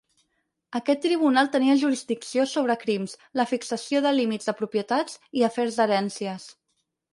[0.77, 6.51] Aquest tribunal tenia jurisdicció sobre crims, la fixació de límits de propietats i afers d'herències.